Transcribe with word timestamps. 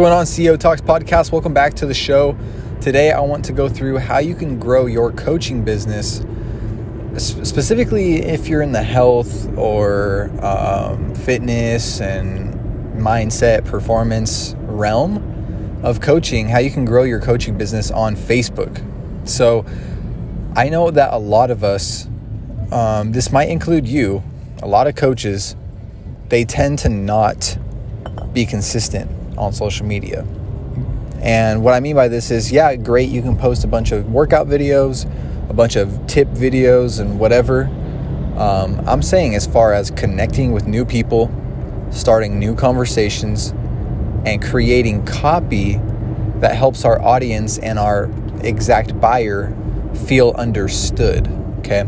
going 0.00 0.14
on, 0.14 0.24
CEO 0.24 0.58
Talks 0.58 0.80
Podcast? 0.80 1.30
Welcome 1.30 1.52
back 1.52 1.74
to 1.74 1.84
the 1.84 1.92
show. 1.92 2.34
Today, 2.80 3.12
I 3.12 3.20
want 3.20 3.44
to 3.44 3.52
go 3.52 3.68
through 3.68 3.98
how 3.98 4.16
you 4.16 4.34
can 4.34 4.58
grow 4.58 4.86
your 4.86 5.12
coaching 5.12 5.62
business, 5.62 6.24
specifically 7.18 8.22
if 8.22 8.48
you're 8.48 8.62
in 8.62 8.72
the 8.72 8.82
health 8.82 9.54
or 9.58 10.30
um, 10.42 11.14
fitness 11.14 12.00
and 12.00 12.54
mindset 12.98 13.66
performance 13.66 14.54
realm 14.60 15.78
of 15.84 16.00
coaching, 16.00 16.48
how 16.48 16.60
you 16.60 16.70
can 16.70 16.86
grow 16.86 17.02
your 17.02 17.20
coaching 17.20 17.58
business 17.58 17.90
on 17.90 18.16
Facebook. 18.16 18.82
So, 19.28 19.66
I 20.56 20.70
know 20.70 20.90
that 20.90 21.12
a 21.12 21.18
lot 21.18 21.50
of 21.50 21.62
us, 21.62 22.08
um, 22.72 23.12
this 23.12 23.30
might 23.30 23.50
include 23.50 23.86
you, 23.86 24.22
a 24.62 24.66
lot 24.66 24.86
of 24.86 24.94
coaches, 24.94 25.56
they 26.30 26.46
tend 26.46 26.78
to 26.78 26.88
not 26.88 27.58
be 28.32 28.46
consistent 28.46 29.19
on 29.40 29.52
social 29.52 29.86
media. 29.86 30.24
And 31.22 31.62
what 31.62 31.74
I 31.74 31.80
mean 31.80 31.96
by 31.96 32.08
this 32.08 32.30
is, 32.30 32.52
yeah, 32.52 32.76
great, 32.76 33.08
you 33.08 33.22
can 33.22 33.36
post 33.36 33.64
a 33.64 33.66
bunch 33.66 33.92
of 33.92 34.10
workout 34.10 34.46
videos, 34.46 35.10
a 35.50 35.52
bunch 35.52 35.76
of 35.76 36.06
tip 36.06 36.28
videos, 36.28 37.00
and 37.00 37.18
whatever. 37.18 37.64
Um, 38.36 38.80
I'm 38.86 39.02
saying, 39.02 39.34
as 39.34 39.46
far 39.46 39.74
as 39.74 39.90
connecting 39.90 40.52
with 40.52 40.66
new 40.66 40.84
people, 40.84 41.30
starting 41.90 42.38
new 42.38 42.54
conversations, 42.54 43.50
and 44.24 44.42
creating 44.42 45.04
copy 45.04 45.80
that 46.36 46.54
helps 46.54 46.84
our 46.84 47.00
audience 47.02 47.58
and 47.58 47.78
our 47.78 48.10
exact 48.42 48.98
buyer 49.00 49.54
feel 50.06 50.30
understood. 50.36 51.28
Okay, 51.58 51.84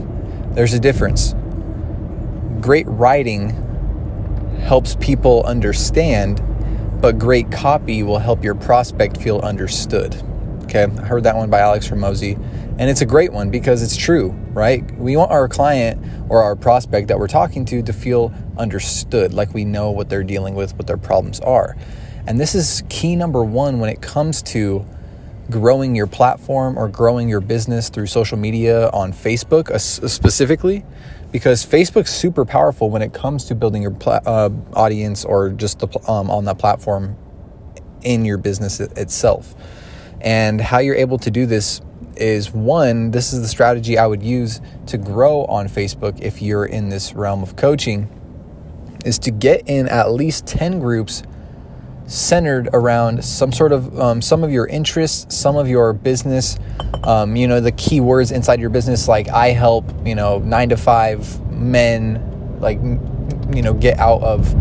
there's 0.52 0.74
a 0.74 0.80
difference. 0.80 1.34
Great 2.60 2.86
writing 2.86 3.50
helps 4.60 4.96
people 4.96 5.42
understand 5.44 6.40
but 7.02 7.18
great 7.18 7.50
copy 7.50 8.04
will 8.04 8.20
help 8.20 8.44
your 8.44 8.54
prospect 8.54 9.16
feel 9.20 9.40
understood. 9.40 10.14
Okay, 10.62 10.84
I 10.84 11.02
heard 11.02 11.24
that 11.24 11.34
one 11.34 11.50
by 11.50 11.58
Alex 11.58 11.88
Hormozi, 11.88 12.36
and 12.78 12.88
it's 12.88 13.00
a 13.00 13.06
great 13.06 13.32
one 13.32 13.50
because 13.50 13.82
it's 13.82 13.96
true, 13.96 14.30
right? 14.52 14.88
We 14.96 15.16
want 15.16 15.32
our 15.32 15.48
client 15.48 16.00
or 16.30 16.40
our 16.44 16.54
prospect 16.54 17.08
that 17.08 17.18
we're 17.18 17.26
talking 17.26 17.64
to 17.66 17.82
to 17.82 17.92
feel 17.92 18.32
understood, 18.56 19.34
like 19.34 19.52
we 19.52 19.64
know 19.64 19.90
what 19.90 20.08
they're 20.08 20.22
dealing 20.22 20.54
with, 20.54 20.74
what 20.76 20.86
their 20.86 20.96
problems 20.96 21.40
are. 21.40 21.76
And 22.28 22.38
this 22.38 22.54
is 22.54 22.84
key 22.88 23.16
number 23.16 23.42
one 23.42 23.80
when 23.80 23.90
it 23.90 24.00
comes 24.00 24.40
to 24.42 24.86
growing 25.50 25.96
your 25.96 26.06
platform 26.06 26.78
or 26.78 26.86
growing 26.86 27.28
your 27.28 27.40
business 27.40 27.88
through 27.88 28.06
social 28.06 28.38
media 28.38 28.88
on 28.90 29.12
Facebook 29.12 29.72
uh, 29.72 29.78
specifically 29.78 30.84
because 31.32 31.64
Facebook's 31.64 32.10
super 32.10 32.44
powerful 32.44 32.90
when 32.90 33.02
it 33.02 33.12
comes 33.12 33.46
to 33.46 33.54
building 33.54 33.82
your 33.82 33.90
pla- 33.90 34.20
uh, 34.26 34.50
audience 34.74 35.24
or 35.24 35.48
just 35.48 35.78
the, 35.80 35.88
um, 36.08 36.30
on 36.30 36.44
that 36.44 36.58
platform 36.58 37.16
in 38.02 38.24
your 38.24 38.36
business 38.36 38.80
itself. 38.80 39.54
And 40.20 40.60
how 40.60 40.78
you're 40.78 40.94
able 40.94 41.18
to 41.18 41.30
do 41.30 41.46
this 41.46 41.80
is 42.16 42.52
one, 42.52 43.10
this 43.10 43.32
is 43.32 43.40
the 43.40 43.48
strategy 43.48 43.96
I 43.96 44.06
would 44.06 44.22
use 44.22 44.60
to 44.86 44.98
grow 44.98 45.44
on 45.46 45.68
Facebook 45.68 46.20
if 46.20 46.42
you're 46.42 46.66
in 46.66 46.90
this 46.90 47.14
realm 47.14 47.42
of 47.42 47.56
coaching, 47.56 48.08
is 49.04 49.18
to 49.20 49.30
get 49.30 49.68
in 49.68 49.88
at 49.88 50.12
least 50.12 50.46
10 50.46 50.78
groups 50.78 51.22
centered 52.12 52.68
around 52.74 53.24
some 53.24 53.50
sort 53.52 53.72
of 53.72 53.98
um, 53.98 54.20
some 54.20 54.44
of 54.44 54.52
your 54.52 54.66
interests, 54.66 55.34
some 55.34 55.56
of 55.56 55.66
your 55.66 55.92
business. 55.94 56.58
Um, 57.04 57.34
you 57.34 57.48
know, 57.48 57.58
the 57.60 57.72
keywords 57.72 58.32
inside 58.32 58.60
your 58.60 58.70
business, 58.70 59.08
like 59.08 59.28
I 59.28 59.48
help, 59.48 59.84
you 60.06 60.14
know, 60.14 60.38
nine 60.38 60.68
to 60.68 60.76
five 60.76 61.40
men, 61.50 62.58
like, 62.60 62.78
you 63.54 63.62
know, 63.62 63.72
get 63.72 63.98
out 63.98 64.22
of 64.22 64.54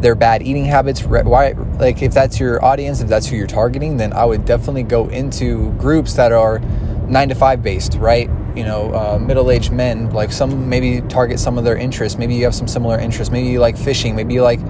their 0.00 0.14
bad 0.14 0.42
eating 0.42 0.64
habits. 0.64 1.02
Why, 1.02 1.50
like, 1.78 2.00
if 2.02 2.14
that's 2.14 2.38
your 2.40 2.64
audience, 2.64 3.00
if 3.00 3.08
that's 3.08 3.26
who 3.26 3.36
you're 3.36 3.46
targeting, 3.46 3.96
then 3.96 4.12
I 4.12 4.24
would 4.24 4.44
definitely 4.44 4.84
go 4.84 5.08
into 5.08 5.72
groups 5.72 6.14
that 6.14 6.32
are 6.32 6.60
nine 7.08 7.28
to 7.28 7.34
five 7.34 7.62
based, 7.62 7.94
right? 7.94 8.30
You 8.54 8.64
know, 8.64 8.94
uh, 8.94 9.18
middle 9.18 9.50
aged 9.50 9.72
men, 9.72 10.10
like 10.10 10.30
some 10.30 10.68
maybe 10.68 11.00
target 11.08 11.40
some 11.40 11.58
of 11.58 11.64
their 11.64 11.76
interests. 11.76 12.16
Maybe 12.16 12.36
you 12.36 12.44
have 12.44 12.54
some 12.54 12.68
similar 12.68 12.98
interests. 12.98 13.32
Maybe 13.32 13.48
you 13.48 13.60
like 13.60 13.76
fishing. 13.76 14.14
Maybe 14.14 14.34
you 14.34 14.42
like 14.42 14.60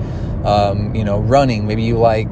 um, 0.44 0.94
you 0.94 1.04
know, 1.04 1.18
running. 1.18 1.66
Maybe 1.66 1.82
you 1.82 1.98
like 1.98 2.28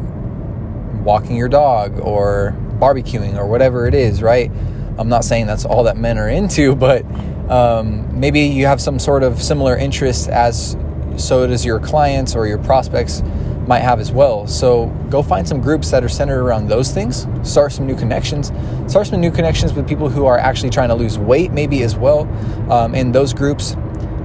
walking 1.04 1.36
your 1.36 1.48
dog 1.48 1.98
or 2.00 2.56
barbecuing 2.78 3.36
or 3.36 3.46
whatever 3.46 3.86
it 3.86 3.94
is, 3.94 4.22
right? 4.22 4.50
I'm 4.98 5.08
not 5.08 5.24
saying 5.24 5.46
that's 5.46 5.64
all 5.64 5.84
that 5.84 5.96
men 5.96 6.18
are 6.18 6.28
into, 6.28 6.74
but 6.76 7.04
um, 7.50 8.18
maybe 8.18 8.40
you 8.40 8.66
have 8.66 8.80
some 8.80 8.98
sort 8.98 9.22
of 9.22 9.42
similar 9.42 9.76
interest 9.76 10.28
as 10.28 10.76
so 11.16 11.46
does 11.46 11.64
your 11.64 11.80
clients 11.80 12.34
or 12.34 12.46
your 12.46 12.58
prospects 12.58 13.22
might 13.66 13.80
have 13.80 14.00
as 14.00 14.10
well. 14.10 14.46
So 14.46 14.86
go 15.10 15.22
find 15.22 15.46
some 15.46 15.60
groups 15.60 15.90
that 15.90 16.02
are 16.02 16.08
centered 16.08 16.42
around 16.42 16.68
those 16.68 16.92
things. 16.92 17.26
Start 17.42 17.72
some 17.72 17.86
new 17.86 17.96
connections. 17.96 18.48
Start 18.88 19.06
some 19.06 19.20
new 19.20 19.30
connections 19.30 19.72
with 19.72 19.88
people 19.88 20.08
who 20.08 20.26
are 20.26 20.38
actually 20.38 20.70
trying 20.70 20.88
to 20.88 20.94
lose 20.94 21.18
weight, 21.18 21.52
maybe 21.52 21.82
as 21.82 21.94
well. 21.94 22.28
Um, 22.72 22.94
in 22.94 23.12
those 23.12 23.32
groups, 23.32 23.74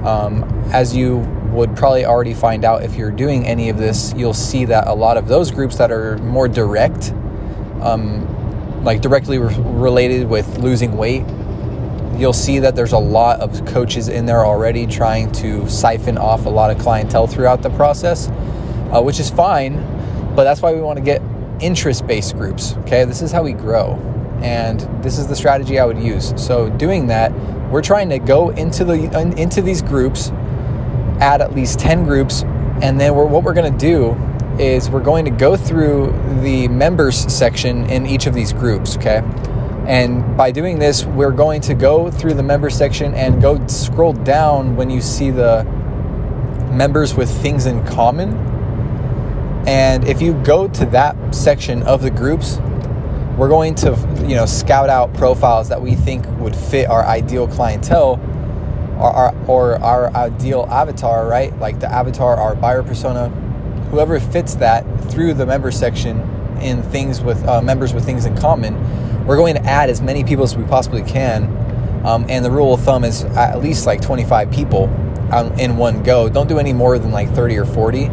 um, 0.04 0.44
as 0.72 0.96
you 0.96 1.20
would 1.52 1.76
probably 1.76 2.04
already 2.04 2.34
find 2.34 2.64
out 2.64 2.82
if 2.82 2.96
you're 2.96 3.10
doing 3.10 3.46
any 3.46 3.68
of 3.68 3.78
this, 3.78 4.12
you'll 4.16 4.34
see 4.34 4.64
that 4.66 4.86
a 4.86 4.94
lot 4.94 5.16
of 5.16 5.28
those 5.28 5.50
groups 5.50 5.76
that 5.78 5.90
are 5.90 6.18
more 6.18 6.48
direct, 6.48 7.12
um, 7.80 8.84
like 8.84 9.00
directly 9.00 9.38
re- 9.38 9.54
related 9.58 10.28
with 10.28 10.58
losing 10.58 10.96
weight, 10.96 11.24
you'll 12.18 12.32
see 12.32 12.58
that 12.58 12.74
there's 12.74 12.92
a 12.92 12.98
lot 12.98 13.40
of 13.40 13.64
coaches 13.66 14.08
in 14.08 14.26
there 14.26 14.44
already 14.44 14.86
trying 14.86 15.30
to 15.32 15.68
siphon 15.68 16.16
off 16.18 16.46
a 16.46 16.48
lot 16.48 16.70
of 16.70 16.78
clientele 16.78 17.26
throughout 17.26 17.62
the 17.62 17.70
process, 17.70 18.28
uh, 18.92 19.00
which 19.02 19.20
is 19.20 19.30
fine, 19.30 19.76
but 20.34 20.44
that's 20.44 20.62
why 20.62 20.72
we 20.72 20.80
want 20.80 20.98
to 20.98 21.04
get 21.04 21.22
interest 21.60 22.06
based 22.06 22.34
groups. 22.36 22.74
Okay, 22.78 23.04
this 23.04 23.22
is 23.22 23.32
how 23.32 23.42
we 23.42 23.52
grow, 23.52 23.94
and 24.42 24.80
this 25.02 25.18
is 25.18 25.26
the 25.26 25.36
strategy 25.36 25.78
I 25.78 25.84
would 25.84 25.98
use. 25.98 26.32
So, 26.36 26.70
doing 26.70 27.06
that, 27.08 27.32
we're 27.70 27.82
trying 27.82 28.08
to 28.10 28.18
go 28.18 28.50
into 28.50 28.84
the 28.84 28.94
into 29.36 29.62
these 29.62 29.82
groups 29.82 30.30
add 31.20 31.40
at 31.40 31.54
least 31.54 31.78
10 31.78 32.04
groups. 32.04 32.42
And 32.82 33.00
then 33.00 33.14
we're, 33.14 33.26
what 33.26 33.42
we're 33.42 33.54
going 33.54 33.72
to 33.72 33.78
do 33.78 34.12
is 34.58 34.88
we're 34.88 35.02
going 35.02 35.24
to 35.24 35.30
go 35.30 35.56
through 35.56 36.12
the 36.40 36.68
members 36.68 37.16
section 37.32 37.88
in 37.90 38.06
each 38.06 38.26
of 38.26 38.34
these 38.34 38.52
groups, 38.52 38.96
okay? 38.96 39.22
And 39.86 40.36
by 40.36 40.50
doing 40.50 40.78
this, 40.78 41.04
we're 41.04 41.30
going 41.30 41.60
to 41.62 41.74
go 41.74 42.10
through 42.10 42.34
the 42.34 42.42
members 42.42 42.76
section 42.76 43.14
and 43.14 43.40
go 43.40 43.64
scroll 43.66 44.12
down 44.12 44.76
when 44.76 44.90
you 44.90 45.00
see 45.00 45.30
the 45.30 45.64
members 46.72 47.14
with 47.14 47.30
things 47.42 47.66
in 47.66 47.84
common. 47.86 48.34
And 49.68 50.06
if 50.06 50.20
you 50.20 50.34
go 50.42 50.68
to 50.68 50.86
that 50.86 51.34
section 51.34 51.82
of 51.84 52.02
the 52.02 52.10
groups, 52.10 52.58
we're 53.36 53.48
going 53.48 53.74
to, 53.76 53.90
you 54.26 54.34
know, 54.34 54.46
scout 54.46 54.88
out 54.88 55.12
profiles 55.14 55.68
that 55.68 55.80
we 55.80 55.94
think 55.94 56.26
would 56.38 56.56
fit 56.56 56.88
our 56.88 57.04
ideal 57.04 57.46
clientele 57.46 58.16
our, 58.98 59.34
or 59.46 59.76
our 59.82 60.14
ideal 60.14 60.66
avatar, 60.70 61.26
right? 61.26 61.56
Like 61.58 61.80
the 61.80 61.92
avatar, 61.92 62.36
our 62.36 62.54
buyer 62.54 62.82
persona, 62.82 63.28
whoever 63.90 64.18
fits 64.20 64.56
that 64.56 64.84
through 65.10 65.34
the 65.34 65.46
member 65.46 65.70
section 65.70 66.20
in 66.60 66.82
things 66.82 67.20
with 67.20 67.46
uh, 67.46 67.60
members 67.60 67.92
with 67.92 68.04
things 68.04 68.24
in 68.24 68.36
common, 68.36 68.74
we're 69.26 69.36
going 69.36 69.54
to 69.54 69.62
add 69.62 69.90
as 69.90 70.00
many 70.00 70.24
people 70.24 70.44
as 70.44 70.56
we 70.56 70.64
possibly 70.64 71.02
can. 71.02 71.44
Um, 72.06 72.24
and 72.28 72.44
the 72.44 72.50
rule 72.50 72.74
of 72.74 72.82
thumb 72.82 73.04
is 73.04 73.24
at 73.24 73.60
least 73.60 73.86
like 73.86 74.00
25 74.00 74.50
people 74.50 74.84
in 75.58 75.76
one 75.76 76.02
go. 76.02 76.28
Don't 76.28 76.48
do 76.48 76.58
any 76.58 76.72
more 76.72 76.98
than 76.98 77.10
like 77.10 77.28
30 77.30 77.58
or 77.58 77.64
40 77.64 78.06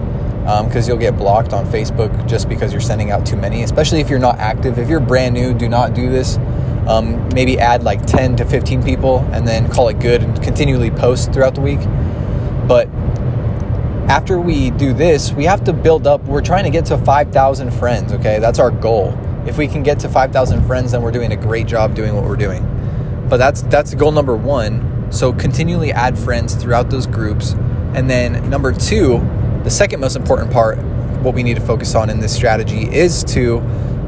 because 0.44 0.76
um, 0.76 0.90
you'll 0.90 0.98
get 0.98 1.18
blocked 1.18 1.54
on 1.54 1.66
Facebook 1.68 2.28
just 2.28 2.50
because 2.50 2.72
you're 2.72 2.82
sending 2.82 3.12
out 3.12 3.26
too 3.26 3.38
many, 3.38 3.64
especially 3.64 4.02
if 4.02 4.10
you're 4.10 4.20
not 4.20 4.40
active. 4.40 4.78
If 4.78 4.90
you're 4.90 5.00
brand 5.00 5.34
new, 5.34 5.54
do 5.54 5.70
not 5.70 5.94
do 5.94 6.10
this. 6.10 6.38
Um, 6.88 7.30
maybe 7.30 7.60
add 7.60 7.84
like 7.84 8.06
10 8.06 8.36
to 8.38 8.46
15 8.46 8.84
people 8.84 9.20
and 9.32 9.48
then 9.48 9.70
call 9.70 9.88
it 9.88 10.00
good 10.00 10.22
and 10.22 10.42
continually 10.44 10.92
post 10.92 11.32
throughout 11.32 11.56
the 11.56 11.62
week. 11.62 11.80
But 12.68 12.90
after 14.10 14.40
we 14.40 14.70
do 14.72 14.94
this, 14.94 15.32
we 15.32 15.46
have 15.46 15.64
to 15.64 15.74
build 15.74 16.08
up. 16.08 16.24
We're 16.26 16.42
trying 16.42 16.66
to 16.66 16.70
get 16.70 16.86
to 16.88 16.98
5,000 16.98 17.72
friends, 17.72 18.12
okay? 18.14 18.40
That's 18.40 18.60
our 18.60 18.70
goal. 18.70 19.18
If 19.48 19.58
we 19.58 19.68
can 19.68 19.82
get 19.82 20.00
to 20.00 20.10
5,000 20.10 20.66
friends, 20.68 20.92
then 20.92 21.02
we're 21.02 21.12
doing 21.12 21.32
a 21.32 21.38
great 21.38 21.68
job 21.68 21.96
doing 21.96 22.16
what 22.16 22.26
we're 22.26 22.36
doing. 22.36 22.64
But 23.30 23.38
that's 23.38 23.62
that's 23.64 23.94
goal 23.96 24.12
number 24.12 24.36
1. 24.36 25.12
So 25.12 25.32
continually 25.32 25.92
add 25.92 26.18
friends 26.18 26.56
throughout 26.56 26.90
those 26.90 27.08
groups. 27.08 27.54
And 27.96 28.10
then 28.10 28.50
number 28.50 28.74
2, 28.74 29.62
the 29.64 29.70
second 29.70 30.00
most 30.02 30.16
important 30.16 30.52
part 30.52 30.78
what 31.24 31.34
we 31.34 31.42
need 31.42 31.56
to 31.56 31.62
focus 31.62 31.96
on 31.96 32.10
in 32.10 32.20
this 32.20 32.36
strategy 32.36 32.94
is 32.94 33.24
to 33.24 33.60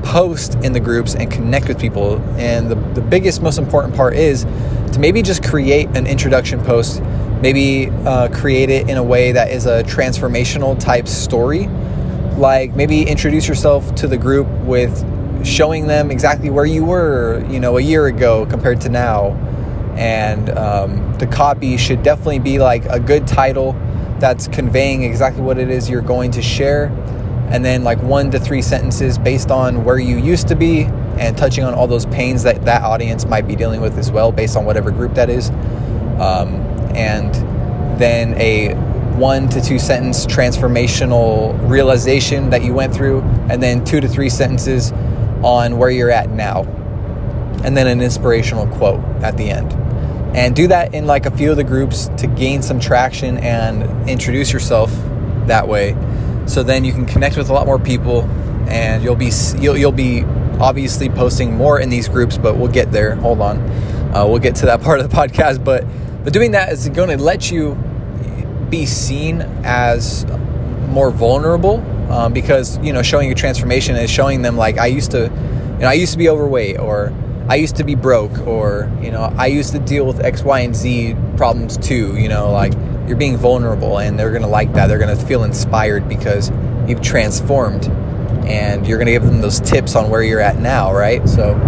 post 0.06 0.56
in 0.63 0.72
the 0.72 0.80
groups 0.80 1.16
and 1.16 1.30
connect 1.30 1.68
with 1.68 1.80
people. 1.80 2.22
And 2.38 2.69
the, 2.69 2.75
the 2.94 3.02
biggest, 3.02 3.42
most 3.42 3.57
important 3.57 3.96
part 3.96 4.13
is 4.13 4.44
to 4.94 5.00
maybe 5.00 5.22
just 5.22 5.44
create 5.44 5.88
an 5.98 6.07
introduction 6.07 6.62
post, 6.62 7.02
maybe 7.42 7.90
uh, 8.06 8.30
create 8.30 8.69
it 8.69 8.90
in 8.90 8.98
a 8.98 9.04
way 9.04 9.31
that 9.34 9.52
is 9.52 9.66
a 9.66 9.84
transformational 9.84 10.80
type 10.80 11.07
story. 11.07 11.68
Like 12.38 12.75
maybe 12.75 13.02
introduce 13.04 13.48
yourself 13.48 13.96
to 13.96 14.07
the 14.07 14.18
group 14.18 14.48
with 14.62 15.04
showing 15.46 15.88
them 15.88 16.12
exactly 16.12 16.50
where 16.50 16.66
you 16.66 16.86
were, 16.86 17.44
you 17.50 17.60
know, 17.60 17.78
a 17.78 17.81
year 17.81 18.06
ago 18.06 18.46
compared 18.46 18.81
to 18.81 18.90
now. 18.90 19.31
And 19.98 20.50
um, 20.52 21.18
the 21.18 21.28
copy 21.28 21.78
should 21.78 22.04
definitely 22.04 22.40
be 22.40 22.60
like 22.60 22.86
a 22.86 23.00
good 23.00 23.25
title 23.25 23.74
that's 24.19 24.48
conveying 24.48 25.04
exactly 25.04 25.42
what 25.42 25.57
it 25.57 25.69
is 25.69 25.90
you're 25.90 26.02
going 26.02 26.31
to 26.31 26.42
share 26.42 26.88
and 27.50 27.63
then 27.63 27.83
like 27.83 28.01
one 28.01 28.31
to 28.31 28.39
three 28.39 28.62
sentences 28.62 29.18
based 29.18 29.51
on 29.51 29.83
where 29.83 30.00
you 30.00 30.18
used 30.18 30.47
to 30.47 30.56
be 30.56 30.83
and 31.18 31.38
touching 31.38 31.63
on 31.63 31.74
all 31.74 31.88
those 31.88 32.06
pains 32.07 32.44
that 32.44 32.65
that 32.65 32.81
audience 32.81 33.25
might 33.25 33.47
be 33.47 33.56
dealing 33.56 33.81
with 33.81 33.97
as 33.97 34.12
well 34.12 34.31
based 34.31 34.57
on 34.57 34.65
whatever 34.65 34.92
group 34.92 35.13
that 35.13 35.30
is. 35.30 35.50
Um, 36.19 36.56
and 36.95 37.33
then 38.00 38.33
a 38.36 38.74
one 39.15 39.47
to 39.50 39.62
two 39.62 39.80
sentence 39.80 40.25
transformational 40.25 41.57
realization 41.69 42.50
that 42.50 42.63
you 42.63 42.74
went 42.74 42.94
through 42.94 43.21
and 43.50 43.62
then 43.62 43.86
two 43.86 44.01
to 44.01 44.07
three 44.07 44.30
sentences 44.30 44.92
on 45.44 45.77
where 45.77 45.89
you're 45.89 46.12
at 46.12 46.30
now. 46.31 46.63
And 47.63 47.77
then 47.77 47.88
an 47.88 48.01
inspirational 48.01 48.68
quote 48.75 49.00
at 49.24 49.38
the 49.38 49.50
end. 49.50 49.71
And 50.36 50.56
do 50.56 50.68
that 50.68 50.94
in 50.94 51.06
like 51.06 51.25
a 51.25 51.31
few 51.31 51.51
of 51.51 51.57
the 51.57 51.63
groups 51.63 52.09
to 52.18 52.27
gain 52.27 52.62
some 52.62 52.80
traction 52.80 53.38
and 53.38 54.09
introduce 54.09 54.51
yourself 54.51 54.92
that 55.47 55.68
way 55.68 55.95
so 56.45 56.63
then 56.63 56.83
you 56.83 56.92
can 56.92 57.06
connect 57.06 57.38
with 57.38 57.50
a 57.50 57.53
lot 57.53 57.65
more 57.65 57.80
people 57.80 58.24
and 58.68 59.03
you'll 59.03 59.15
be 59.15 59.31
you'll, 59.59 59.77
you'll 59.77 59.92
be 59.92 60.24
obviously 60.59 61.09
posting 61.09 61.56
more 61.56 61.80
in 61.80 61.89
these 61.89 62.07
groups 62.07 62.38
but 62.38 62.57
we'll 62.57 62.71
get 62.71 62.92
there. 62.92 63.15
Hold 63.15 63.42
on. 63.42 63.59
Uh, 64.13 64.25
we'll 64.27 64.39
get 64.39 64.56
to 64.56 64.65
that 64.68 64.81
part 64.83 65.00
of 65.00 65.09
the 65.09 65.15
podcast 65.15 65.63
but 65.63 65.86
but 66.24 66.33
doing 66.33 66.51
that 66.51 66.71
is 66.71 66.89
going 66.89 67.09
to 67.09 67.18
let 67.18 67.51
you 67.51 67.75
be 68.69 68.86
seen 68.86 69.42
as 69.63 70.25
more 70.89 71.12
vulnerable 71.12 71.80
um, 72.12 72.33
because 72.33 72.77
you 72.80 72.94
know 72.94 73.03
showing 73.03 73.27
your 73.27 73.36
transformation 73.36 73.95
is 73.95 74.09
showing 74.09 74.42
them 74.42 74.57
like 74.57 74.77
I 74.77 74.88
used 74.88 75.12
to 75.12 75.24
you 75.24 75.80
know 75.81 75.88
I 75.88 75.94
used 75.94 76.13
to 76.13 76.18
be 76.18 76.30
overweight 76.30 76.80
or 76.80 77.13
I 77.47 77.56
used 77.56 77.75
to 77.75 77.83
be 77.83 77.95
broke 77.95 78.47
or 78.47 78.92
you 79.01 79.12
know 79.12 79.33
I 79.38 79.47
used 79.47 79.74
to 79.74 79.80
deal 79.80 80.06
with 80.06 80.19
X 80.19 80.44
Y 80.44 80.62
and 80.62 80.75
Z 80.75 81.15
problems 81.38 81.77
too 81.77 82.18
you 82.18 82.30
know 82.30 82.51
like 82.51 82.74
you're 83.07 83.18
being 83.18 83.38
vulnerable 83.38 84.00
and 84.00 84.19
they're 84.19 84.31
gonna 84.31 84.48
like 84.48 84.74
that. 84.74 84.88
They're 84.88 85.00
gonna 85.00 85.16
feel 85.16 85.44
inspired 85.44 86.07
because 86.07 86.52
you've 86.88 87.02
transformed 87.02 87.88
and 88.46 88.86
you're 88.86 88.98
gonna 88.98 89.12
give 89.12 89.24
them 89.24 89.42
those 89.42 89.60
tips 89.60 89.96
on 89.96 90.10
where 90.10 90.24
you're 90.24 90.40
at 90.40 90.60
now 90.60 90.94
right? 90.94 91.28
So 91.28 91.60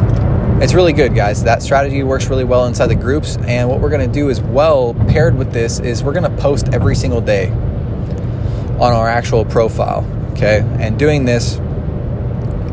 it's 0.61 0.73
really 0.73 0.93
good 0.93 1.13
guys. 1.13 1.43
That 1.43 1.61
strategy 1.61 2.01
works 2.01 2.27
really 2.27 2.43
well 2.43 2.65
inside 2.65 2.87
the 2.87 2.95
groups 2.95 3.37
and 3.37 3.69
what 3.69 3.79
we're 3.79 3.91
going 3.91 4.07
to 4.07 4.11
do 4.11 4.31
as 4.31 4.41
well 4.41 4.95
paired 5.07 5.37
with 5.37 5.53
this 5.53 5.79
is 5.79 6.03
we're 6.03 6.13
going 6.13 6.29
to 6.29 6.41
post 6.41 6.69
every 6.73 6.95
single 6.95 7.21
day 7.21 7.49
on 8.79 8.91
our 8.91 9.07
actual 9.07 9.45
profile 9.45 10.03
okay? 10.31 10.61
And 10.79 10.97
doing 10.97 11.25
this 11.25 11.57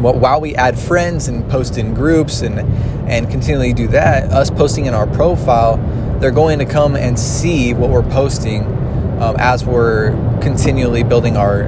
while 0.00 0.40
we 0.40 0.54
add 0.54 0.78
friends 0.78 1.28
and 1.28 1.48
post 1.50 1.78
in 1.78 1.94
groups 1.94 2.42
and 2.42 2.58
and 3.08 3.30
continually 3.30 3.72
do 3.72 3.88
that 3.88 4.30
us 4.32 4.50
posting 4.50 4.86
in 4.86 4.94
our 4.94 5.06
profile 5.06 5.76
they're 6.24 6.30
going 6.30 6.58
to 6.58 6.64
come 6.64 6.96
and 6.96 7.18
see 7.18 7.74
what 7.74 7.90
we're 7.90 8.02
posting 8.02 8.62
um, 9.20 9.36
as 9.38 9.62
we're 9.62 10.12
continually 10.40 11.02
building 11.02 11.36
our 11.36 11.64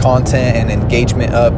content 0.00 0.56
and 0.56 0.68
engagement 0.68 1.32
up. 1.32 1.52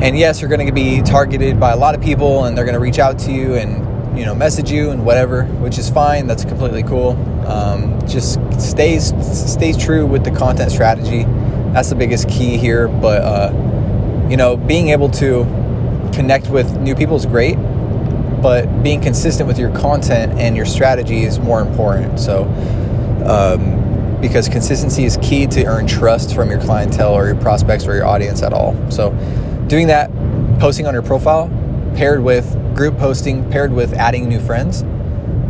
And 0.00 0.16
yes 0.16 0.40
you're 0.40 0.48
going 0.48 0.64
to 0.64 0.72
be 0.72 1.02
targeted 1.02 1.58
by 1.58 1.72
a 1.72 1.76
lot 1.76 1.96
of 1.96 2.00
people 2.00 2.44
and 2.44 2.56
they're 2.56 2.64
going 2.64 2.76
to 2.76 2.80
reach 2.80 3.00
out 3.00 3.18
to 3.18 3.32
you 3.32 3.56
and 3.56 4.16
you 4.16 4.24
know 4.24 4.36
message 4.36 4.70
you 4.70 4.90
and 4.90 5.04
whatever 5.04 5.46
which 5.46 5.78
is 5.78 5.90
fine. 5.90 6.28
That's 6.28 6.44
completely 6.44 6.84
cool. 6.84 7.16
Um, 7.44 7.98
just 8.06 8.38
stays 8.60 9.12
stays 9.52 9.76
true 9.76 10.06
with 10.06 10.22
the 10.22 10.30
content 10.30 10.70
strategy. 10.70 11.24
That's 11.72 11.88
the 11.88 11.96
biggest 11.96 12.28
key 12.28 12.56
here 12.56 12.86
but 12.86 13.22
uh, 13.22 14.28
you 14.30 14.36
know 14.36 14.56
being 14.56 14.90
able 14.90 15.08
to 15.08 15.42
connect 16.14 16.50
with 16.50 16.78
new 16.78 16.94
people 16.94 17.16
is 17.16 17.26
great 17.26 17.58
but 18.46 18.82
being 18.82 19.00
consistent 19.00 19.46
with 19.46 19.58
your 19.58 19.72
content 19.72 20.32
and 20.38 20.56
your 20.56 20.66
strategy 20.66 21.24
is 21.24 21.38
more 21.40 21.60
important 21.60 22.20
so 22.20 22.44
um, 23.26 24.20
because 24.20 24.48
consistency 24.48 25.04
is 25.04 25.18
key 25.20 25.46
to 25.46 25.64
earn 25.64 25.86
trust 25.86 26.34
from 26.34 26.48
your 26.48 26.60
clientele 26.60 27.12
or 27.12 27.26
your 27.26 27.36
prospects 27.36 27.86
or 27.86 27.94
your 27.94 28.06
audience 28.06 28.42
at 28.42 28.52
all 28.52 28.74
so 28.90 29.10
doing 29.66 29.88
that, 29.88 30.10
posting 30.60 30.86
on 30.86 30.94
your 30.94 31.02
profile, 31.02 31.48
paired 31.96 32.22
with 32.22 32.46
group 32.74 32.96
posting, 32.98 33.48
paired 33.50 33.72
with 33.72 33.92
adding 33.94 34.28
new 34.28 34.40
friends, 34.40 34.84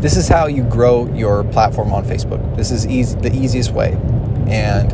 this 0.00 0.16
is 0.16 0.28
how 0.28 0.46
you 0.46 0.62
grow 0.64 1.12
your 1.14 1.44
platform 1.44 1.93
on 1.93 2.04
Facebook. 2.04 2.56
This 2.56 2.70
is 2.70 2.87
easy, 2.87 3.19
the 3.19 3.34
easiest 3.34 3.72
way. 3.72 3.93
And 4.48 4.93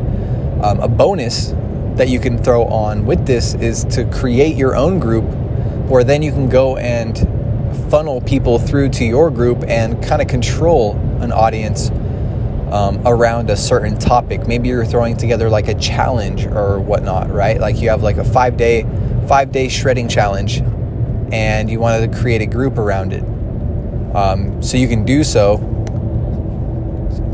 um, 0.65 0.81
a 0.81 0.89
bonus 0.89 1.55
that 1.97 2.09
you 2.09 2.19
can 2.19 2.43
throw 2.43 2.65
on 2.65 3.05
with 3.05 3.27
this 3.27 3.55
is 3.55 3.85
to 3.85 4.05
create 4.07 4.57
your 4.57 4.75
own 4.75 4.99
group 4.99 5.25
where 5.89 6.05
then 6.05 6.23
you 6.23 6.33
can 6.33 6.49
go 6.49 6.77
and 6.79 7.17
funnel 7.91 8.21
people 8.21 8.59
through 8.59 8.91
to 8.91 9.05
your 9.05 9.31
group 9.31 9.65
and 9.67 10.03
kind 10.03 10.23
of 10.23 10.29
control 10.29 10.97
an 11.21 11.33
audience 11.33 11.91
um, 12.73 13.01
around 13.07 13.51
a 13.51 13.57
certain 13.57 13.99
topic. 13.99 14.47
Maybe 14.47 14.69
you're 14.69 14.87
throwing 14.87 15.17
together 15.17 15.51
like 15.51 15.69
a 15.69 15.75
challenge 15.75 16.47
or 16.47 16.81
whatnot, 16.81 17.31
right? 17.31 17.61
Like 17.61 17.81
you 17.81 17.91
have 17.91 18.03
like 18.03 18.17
a 18.17 18.25
five 18.25 18.57
day 18.57 18.87
five 19.29 19.53
day 19.53 19.69
shredding 19.69 20.09
challenge 20.09 20.63
and 21.33 21.71
you 21.71 21.81
wanted 21.81 22.13
to 22.13 22.19
create 22.19 22.43
a 22.43 22.47
group 22.47 22.79
around 22.79 23.13
it. 23.13 23.25
Um, 24.15 24.63
so 24.63 24.77
you 24.77 24.89
can 24.89 25.05
do 25.05 25.25
so, 25.25 25.57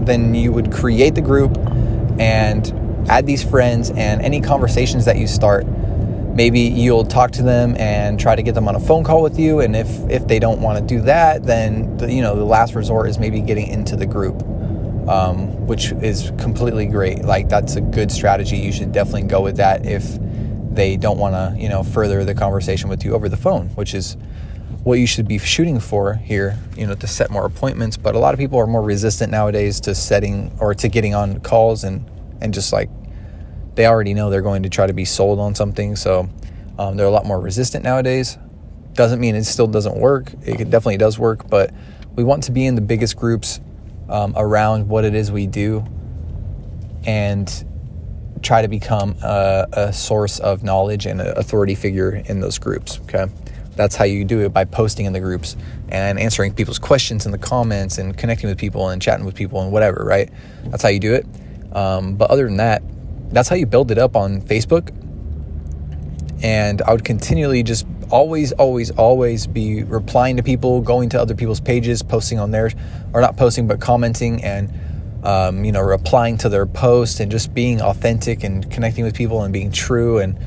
then 0.00 0.35
you 0.35 0.52
would 0.52 0.73
create 0.73 1.14
the 1.14 1.20
group 1.20 1.56
and 2.20 3.08
add 3.08 3.26
these 3.26 3.43
friends 3.43 3.90
and 3.90 4.23
any 4.23 4.40
conversations 4.40 5.05
that 5.05 5.17
you 5.17 5.26
start. 5.26 5.67
Maybe 6.38 6.61
you'll 6.61 7.05
talk 7.05 7.32
to 7.32 7.43
them 7.43 7.75
and 7.79 8.17
try 8.17 8.37
to 8.37 8.44
get 8.44 8.55
them 8.55 8.69
on 8.69 8.76
a 8.76 8.79
phone 8.79 9.02
call 9.02 9.23
with 9.23 9.40
you. 9.40 9.58
And 9.58 9.75
if, 9.75 9.88
if 10.08 10.29
they 10.29 10.38
don't 10.38 10.61
want 10.61 10.79
to 10.79 10.85
do 10.85 11.00
that, 11.02 11.43
then 11.43 11.96
the, 11.96 12.12
you 12.12 12.23
know 12.23 12.37
the 12.37 12.44
last 12.44 12.76
resort 12.76 13.08
is 13.08 13.19
maybe 13.19 13.40
getting 13.40 13.67
into 13.67 13.96
the 13.96 14.06
group, 14.06 14.40
um, 15.08 15.67
which 15.67 15.90
is 15.90 16.31
completely 16.38 16.87
great. 16.87 17.25
Like 17.25 17.49
that's 17.49 17.75
a 17.75 17.81
good 17.81 18.12
strategy. 18.12 18.56
You 18.56 18.70
should 18.70 18.93
definitely 18.93 19.25
go 19.25 19.40
with 19.40 19.56
that 19.56 19.85
if 19.85 20.05
they 20.73 20.96
don't 20.96 21.19
want 21.19 21.35
to, 21.35 21.61
you 21.61 21.69
know, 21.69 21.82
further 21.82 22.25
the 22.25 22.37
conversation 22.37 22.88
with 22.88 23.05
you 23.05 23.14
over 23.14 23.29
the 23.29 23.37
phone, 23.37 23.70
which 23.70 23.93
is 23.93 24.17
what 24.85 25.00
you 25.00 25.08
should 25.08 25.26
be 25.26 25.38
shooting 25.38 25.81
for 25.81 26.14
here, 26.14 26.56
you 26.76 26.87
know, 26.87 26.94
to 26.94 27.08
set 27.08 27.31
more 27.31 27.46
appointments. 27.46 27.96
But 27.96 28.14
a 28.14 28.20
lot 28.20 28.32
of 28.32 28.38
people 28.38 28.61
are 28.61 28.67
more 28.69 28.82
resistant 28.82 29.32
nowadays 29.32 29.81
to 29.81 29.93
setting 29.93 30.56
or 30.61 30.73
to 30.73 30.88
getting 30.88 31.17
on 31.17 31.40
calls 31.40 31.82
and 31.82 32.08
and 32.40 32.55
just 32.55 32.73
like 32.73 32.90
they 33.78 33.86
already 33.86 34.12
know 34.12 34.28
they're 34.28 34.42
going 34.42 34.64
to 34.64 34.69
try 34.69 34.88
to 34.88 34.92
be 34.92 35.04
sold 35.04 35.38
on 35.38 35.54
something. 35.54 35.94
So 35.94 36.28
um, 36.80 36.96
they're 36.96 37.06
a 37.06 37.10
lot 37.10 37.25
more 37.25 37.38
resistant 37.38 37.84
nowadays. 37.84 38.36
Doesn't 38.94 39.20
mean 39.20 39.36
it 39.36 39.44
still 39.44 39.69
doesn't 39.69 39.96
work. 39.96 40.32
It 40.44 40.69
definitely 40.69 40.96
does 40.96 41.16
work, 41.16 41.48
but 41.48 41.72
we 42.16 42.25
want 42.25 42.42
to 42.44 42.50
be 42.50 42.66
in 42.66 42.75
the 42.75 42.80
biggest 42.80 43.16
groups 43.16 43.60
um, 44.08 44.34
around 44.36 44.88
what 44.88 45.04
it 45.04 45.14
is 45.14 45.30
we 45.30 45.46
do 45.46 45.86
and 47.06 47.64
try 48.42 48.62
to 48.62 48.66
become 48.66 49.14
a, 49.22 49.69
a 49.72 49.92
source 49.92 50.40
of 50.40 50.64
knowledge 50.64 51.06
and 51.06 51.20
an 51.20 51.38
authority 51.38 51.76
figure 51.76 52.16
in 52.26 52.40
those 52.40 52.58
groups. 52.58 52.98
Okay. 53.02 53.26
That's 53.76 53.94
how 53.94 54.06
you 54.06 54.25
do 54.25 54.40
it 54.40 54.49
by 54.49 54.64
posting 54.64 55.06
in 55.06 55.12
the 55.12 55.20
groups 55.20 55.56
and 55.88 56.18
answering 56.18 56.52
people's 56.52 56.80
questions 56.80 57.26
in 57.26 57.30
the 57.30 57.38
comments 57.38 57.99
and 57.99 58.18
connecting 58.18 58.49
with 58.49 58.58
people 58.58 58.88
and 58.88 59.00
chatting 59.00 59.25
with 59.25 59.37
people 59.37 59.62
and 59.62 59.70
whatever, 59.70 60.04
right? 60.04 60.30
That's 60.64 60.82
how 60.82 60.88
you 60.88 60.99
do 60.99 61.14
it. 61.14 61.26
Um, 61.73 62.16
but 62.16 62.28
other 62.32 62.47
than 62.47 62.56
that, 62.56 62.82
that's 63.30 63.49
how 63.49 63.56
you 63.56 63.66
build 63.66 63.90
it 63.90 63.99
up 63.99 64.16
on 64.16 64.40
Facebook. 64.42 64.94
And 66.42 66.82
I 66.82 66.92
would 66.92 67.04
continually 67.04 67.62
just 67.62 67.87
always, 68.11 68.52
always, 68.52 68.90
always 68.92 69.47
be 69.47 69.82
replying 69.82 70.37
to 70.37 70.42
people, 70.42 70.80
going 70.80 71.08
to 71.11 71.20
other 71.20 71.35
people's 71.35 71.61
pages, 71.61 72.02
posting 72.02 72.38
on 72.38 72.50
theirs, 72.50 72.75
or 73.12 73.20
not 73.20 73.37
posting, 73.37 73.66
but 73.66 73.80
commenting 73.80 74.42
and 74.44 74.73
um, 75.25 75.64
you 75.64 75.73
know, 75.73 75.80
replying 75.80 76.38
to 76.38 76.49
their 76.49 76.66
post 76.66 77.20
and 77.20 77.30
just 77.30 77.52
being 77.52 77.80
authentic 77.80 78.44
and 78.44 78.70
connecting 78.70 79.04
with 79.04 79.16
people 79.16 79.42
and 79.42 79.52
being 79.52 79.73
true 79.73 80.18
and 80.18 80.38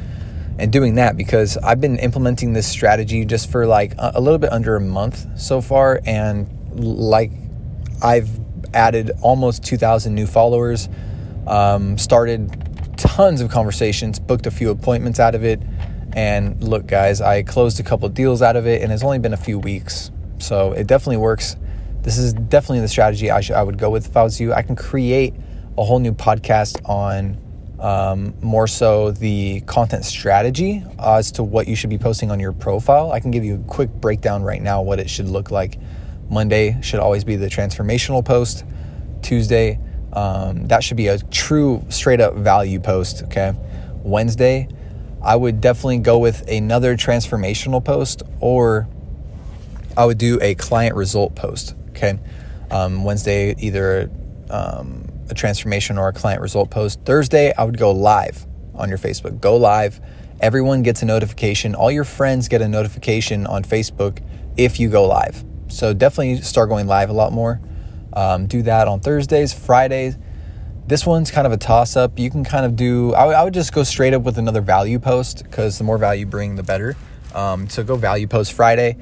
and 0.58 0.72
doing 0.72 0.96
that 0.96 1.18
because 1.18 1.58
I've 1.58 1.82
been 1.82 1.98
implementing 1.98 2.54
this 2.54 2.68
strategy 2.68 3.26
just 3.26 3.50
for 3.50 3.66
like 3.66 3.94
a 3.98 4.22
little 4.22 4.38
bit 4.38 4.52
under 4.52 4.76
a 4.76 4.82
month 4.82 5.40
so 5.40 5.60
far 5.60 6.00
and 6.06 6.48
like 6.74 7.32
I've 8.02 8.30
added 8.74 9.12
almost 9.22 9.64
2,000 9.64 10.14
new 10.14 10.28
followers, 10.28 10.88
um, 11.48 11.98
started 11.98 12.61
tons 13.02 13.42
of 13.42 13.50
conversations, 13.50 14.20
booked 14.20 14.46
a 14.46 14.52
few 14.52 14.70
appointments 14.72 15.20
out 15.20 15.36
of 15.36 15.44
it. 15.44 15.62
And 16.14 16.62
look, 16.64 16.88
guys, 16.88 17.22
I 17.22 17.44
closed 17.44 17.80
a 17.80 17.84
couple 17.84 18.08
deals 18.10 18.42
out 18.42 18.56
of 18.56 18.68
it, 18.68 18.82
and 18.82 18.92
it's 18.92 19.04
only 19.04 19.20
been 19.20 19.34
a 19.34 19.38
few 19.38 19.60
weeks. 19.60 20.12
So 20.40 20.74
it 20.74 20.88
definitely 20.88 21.18
works 21.18 21.56
this 22.04 22.18
is 22.18 22.34
definitely 22.34 22.80
the 22.80 22.88
strategy 22.88 23.30
I, 23.30 23.42
should, 23.42 23.56
I 23.56 23.64
would 23.64 23.78
go 23.78 23.90
with 23.90 24.08
if 24.08 24.18
I 24.18 24.24
was 24.24 24.40
you. 24.40 24.54
I 24.54 24.64
can 24.64 24.76
create 24.76 25.36
a 25.78 25.84
whole 25.84 26.00
new 26.00 26.14
podcast 26.14 26.88
on 26.90 27.38
um, 27.80 28.34
more 28.42 28.68
so 28.68 29.12
the 29.12 29.62
content 29.62 30.06
strategy 30.06 30.84
as 31.00 31.32
to 31.34 31.44
what 31.44 31.68
you 31.68 31.76
should 31.76 31.90
be 31.90 31.98
posting 31.98 32.32
on 32.32 32.40
your 32.40 32.54
profile. 32.54 33.12
I 33.12 33.20
can 33.20 33.32
give 33.32 33.44
you 33.44 33.56
a 33.56 33.70
quick 33.70 33.90
breakdown 33.90 34.44
right 34.44 34.62
now 34.62 34.82
what 34.82 35.00
it 35.00 35.10
should 35.10 35.28
look 35.28 35.52
like. 35.52 35.78
Monday 36.30 36.80
should 36.82 37.00
always 37.00 37.24
be 37.24 37.36
the 37.36 37.48
transformational 37.48 38.24
post. 38.24 38.66
Tuesday, 39.22 39.80
um, 40.14 40.68
that 40.68 40.84
should 40.84 40.98
be 40.98 41.08
a 41.08 41.18
true 41.18 41.86
straight 41.90 42.22
up 42.22 42.36
value 42.36 42.80
post. 42.80 43.24
Okay. 43.24 43.54
Wednesday, 44.04 44.68
I 45.22 45.36
would 45.36 45.62
definitely 45.62 46.00
go 46.00 46.18
with 46.18 46.48
another 46.50 46.96
transformational 46.98 47.84
post 47.84 48.24
or 48.40 48.88
I 49.96 50.06
would 50.06 50.18
do 50.18 50.40
a 50.42 50.56
client 50.56 50.96
result 50.96 51.36
post. 51.36 51.76
Okay. 51.90 52.20
Um, 52.72 53.04
Wednesday, 53.04 53.56
either 53.60 54.10
um, 54.50 55.08
a 55.30 55.34
transformation 55.34 55.98
or 55.98 56.08
a 56.08 56.14
client 56.14 56.42
result 56.42 56.70
post. 56.70 57.02
Thursday, 57.06 57.54
I 57.58 57.64
would 57.64 57.78
go 57.78 57.92
live 57.92 58.46
on 58.76 58.90
your 58.90 58.98
Facebook. 58.98 59.40
Go 59.40 59.58
live. 59.58 60.00
Everyone 60.40 60.82
gets 60.82 61.02
a 61.02 61.06
notification. 61.06 61.76
All 61.76 61.92
your 61.92 62.04
friends 62.04 62.48
get 62.48 62.62
a 62.62 62.68
notification 62.68 63.46
on 63.46 63.64
Facebook 63.64 64.24
if 64.58 64.80
you 64.80 64.90
go 64.90 65.08
live. 65.08 65.44
So 65.68 65.94
definitely 65.94 66.42
start 66.42 66.70
going 66.70 66.88
live 66.88 67.10
a 67.10 67.14
lot 67.14 67.32
more. 67.32 67.62
Um, 68.14 68.48
do 68.48 68.62
that 68.64 68.88
on 68.88 69.00
Thursdays, 69.00 69.54
Fridays. 69.54 70.18
This 70.88 71.06
one's 71.06 71.32
kind 71.32 71.48
of 71.48 71.54
a 71.54 71.58
toss 71.58 71.96
up. 71.96 72.20
You 72.20 72.30
can 72.30 72.44
kind 72.44 72.66
of 72.66 72.76
do, 72.76 73.14
I, 73.14 73.20
w- 73.20 73.38
I 73.38 73.44
would 73.44 73.54
just 73.54 73.74
go 73.74 73.84
straight 73.84 74.14
up 74.14 74.24
with 74.24 74.38
another 74.38 74.62
value 74.62 75.00
post 75.00 75.44
because 75.44 75.78
the 75.78 75.84
more 75.84 75.98
value 75.98 76.22
you 76.22 76.26
bring, 76.26 76.56
the 76.56 76.64
better. 76.64 76.98
Um, 77.34 77.70
so 77.70 77.84
go 77.84 77.96
value 77.96 78.28
post 78.28 78.54
Friday. 78.54 78.98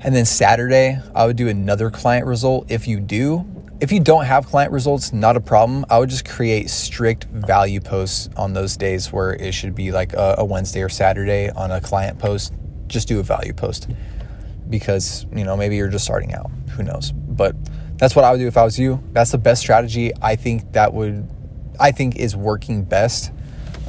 And 0.00 0.14
then 0.14 0.24
Saturday, 0.24 1.00
I 1.14 1.26
would 1.26 1.36
do 1.36 1.48
another 1.48 1.90
client 1.90 2.26
result 2.26 2.70
if 2.70 2.86
you 2.86 3.00
do. 3.00 3.46
If 3.80 3.90
you 3.90 3.98
don't 3.98 4.24
have 4.26 4.46
client 4.46 4.70
results, 4.70 5.12
not 5.12 5.36
a 5.36 5.40
problem. 5.40 5.84
I 5.90 5.98
would 5.98 6.08
just 6.08 6.28
create 6.28 6.70
strict 6.70 7.24
value 7.24 7.80
posts 7.80 8.28
on 8.36 8.52
those 8.52 8.76
days 8.76 9.12
where 9.12 9.32
it 9.32 9.54
should 9.54 9.74
be 9.74 9.90
like 9.90 10.12
a, 10.12 10.36
a 10.38 10.44
Wednesday 10.44 10.82
or 10.82 10.88
Saturday 10.88 11.50
on 11.50 11.72
a 11.72 11.80
client 11.80 12.18
post. 12.18 12.52
Just 12.86 13.08
do 13.08 13.18
a 13.18 13.22
value 13.24 13.52
post 13.52 13.90
because, 14.70 15.26
you 15.34 15.44
know, 15.44 15.56
maybe 15.56 15.76
you're 15.76 15.88
just 15.88 16.04
starting 16.04 16.32
out. 16.32 16.50
Who 16.76 16.84
knows? 16.84 17.10
But 17.12 17.56
that's 18.02 18.16
what 18.16 18.24
I 18.24 18.32
would 18.32 18.38
do 18.38 18.48
if 18.48 18.56
I 18.56 18.64
was 18.64 18.80
you. 18.80 19.00
That's 19.12 19.30
the 19.30 19.38
best 19.38 19.60
strategy. 19.60 20.10
I 20.20 20.34
think 20.34 20.72
that 20.72 20.92
would, 20.92 21.24
I 21.78 21.92
think 21.92 22.16
is 22.16 22.34
working 22.34 22.82
best. 22.82 23.30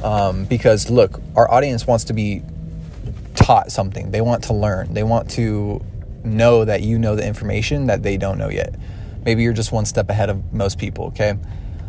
Um, 0.04 0.44
because 0.44 0.88
look, 0.88 1.20
our 1.34 1.50
audience 1.50 1.84
wants 1.84 2.04
to 2.04 2.12
be 2.12 2.42
taught 3.34 3.72
something. 3.72 4.12
They 4.12 4.20
want 4.20 4.44
to 4.44 4.54
learn. 4.54 4.94
They 4.94 5.02
want 5.02 5.28
to 5.32 5.84
know 6.22 6.64
that 6.64 6.82
you 6.82 6.96
know 6.96 7.16
the 7.16 7.26
information 7.26 7.86
that 7.86 8.04
they 8.04 8.16
don't 8.16 8.38
know 8.38 8.50
yet. 8.50 8.76
Maybe 9.24 9.42
you're 9.42 9.52
just 9.52 9.72
one 9.72 9.84
step 9.84 10.08
ahead 10.08 10.30
of 10.30 10.52
most 10.52 10.78
people, 10.78 11.06
okay? 11.06 11.34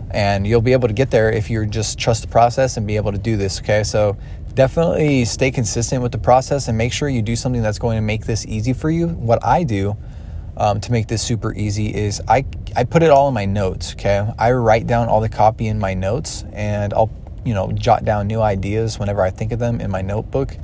And 0.10 0.48
you'll 0.48 0.62
be 0.62 0.74
able 0.74 0.88
to 0.88 0.96
get 0.96 1.12
there 1.12 1.32
if 1.32 1.51
you 1.51 1.63
just 1.67 2.00
trust 2.00 2.24
the 2.24 2.27
process 2.27 2.75
and 2.75 2.88
be 2.88 2.96
able 2.96 3.12
to 3.12 3.20
do 3.20 3.38
this, 3.38 3.60
okay? 3.60 3.84
So 3.84 4.17
definitely 4.55 5.25
stay 5.25 5.51
consistent 5.51 6.01
with 6.01 6.12
the 6.12 6.17
process 6.17 6.70
and 6.70 6.75
make 6.75 6.91
sure 6.91 7.08
you 7.08 7.22
do 7.22 7.36
something 7.36 7.62
that's 7.62 7.77
going 7.77 7.98
to 7.98 8.01
make 8.01 8.25
this 8.25 8.48
easy 8.48 8.74
for 8.74 8.89
you. 8.89 9.10
What 9.10 9.46
I 9.46 9.62
do 9.62 9.96
um, 10.57 10.79
to 10.81 10.91
make 10.91 11.07
this 11.07 11.21
super 11.21 11.53
easy 11.53 11.93
is 11.93 12.21
I, 12.27 12.45
I 12.75 12.83
put 12.83 13.03
it 13.03 13.09
all 13.09 13.27
in 13.27 13.33
my 13.33 13.45
notes, 13.45 13.93
okay? 13.93 14.31
I 14.39 14.51
write 14.51 14.88
down 14.88 15.09
all 15.09 15.21
the 15.21 15.29
copy 15.29 15.67
in 15.67 15.79
my 15.79 15.93
notes 15.93 16.43
and 16.53 16.93
I'll, 16.93 17.12
you 17.43 17.53
know, 17.53 17.71
jot 17.71 18.05
down 18.05 18.27
new 18.27 18.41
ideas 18.41 18.97
whenever 18.97 19.21
I 19.21 19.31
think 19.31 19.51
of 19.51 19.59
them 19.59 19.81
in 19.81 19.91
my 19.91 20.01
notebook. 20.01 20.57